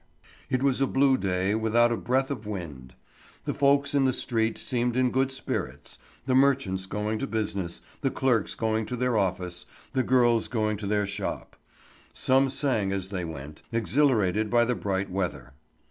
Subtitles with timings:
[0.49, 2.95] It was a blue day without a breath of wind.
[3.43, 8.09] The folks in the streets seemed in good spirits, the merchants going to business, the
[8.09, 11.55] clerks going to their office, the girls going to their shop.
[12.13, 15.53] Some sang as they went, exhilarated by the bright weather.